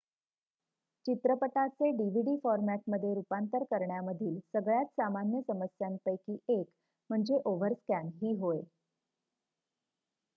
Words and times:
चित्रपटाचे 1.05 1.89
dvd 1.97 2.35
फॉरमॅटमध्ये 2.43 3.13
रूपांतरण 3.15 3.63
करण्यामधील 3.69 4.39
सगळ्यात 4.53 4.85
सामान्य 4.93 5.41
समस्यांपैकी 5.47 6.37
एक 6.51 6.65
म्हणजे 7.09 7.39
ओव्हरस्कॅन 7.45 8.07
ही 8.21 8.33
होय 8.39 8.61